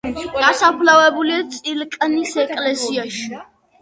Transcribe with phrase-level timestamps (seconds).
[0.35, 3.27] დასაფლავებულია წილკნის ეკლესიაში.